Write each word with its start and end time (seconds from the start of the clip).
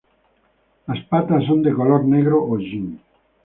Las 0.87 0.99
patas 1.05 1.45
son 1.45 1.61
de 1.61 1.75
color 1.75 2.03
negro 2.05 2.43
hollín. 2.43 2.99